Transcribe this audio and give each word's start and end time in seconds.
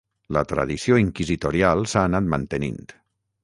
La 0.37 0.41
tradició 0.51 0.97
inquisitorial 1.03 1.87
s'ha 1.93 2.07
anat 2.09 2.33
mantenint. 2.35 2.85